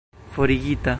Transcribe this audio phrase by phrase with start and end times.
[0.31, 0.89] forigita